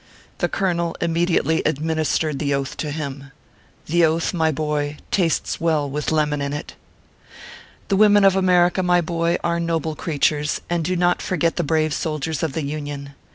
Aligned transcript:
The 0.39 0.49
colonel 0.49 0.95
immediately 0.99 1.61
administered 1.63 2.39
the 2.39 2.55
Oath 2.55 2.75
to 2.77 2.87
9 2.87 2.95
98 2.97 3.05
ORPHEUS 3.13 3.21
C. 3.21 3.27
KERR 3.27 3.29
PAPERS. 3.29 3.93
him. 3.93 3.99
The 3.99 4.05
Oath, 4.07 4.33
my 4.33 4.51
boy, 4.51 4.97
tastes 5.11 5.61
well 5.61 5.87
with 5.87 6.11
lemon 6.11 6.41
in 6.41 6.53
it. 6.53 6.73
The 7.89 7.97
women 7.97 8.25
of 8.25 8.35
America, 8.35 8.81
my 8.81 8.99
boy, 9.01 9.37
are 9.43 9.59
noble 9.59 9.93
crea 9.93 10.17
tures, 10.17 10.59
and 10.71 10.83
do 10.83 10.95
not 10.95 11.21
forget 11.21 11.57
the 11.57 11.63
brave 11.63 11.93
soldiers 11.93 12.41
of 12.41 12.53
the 12.53 12.63
Union. 12.63 13.13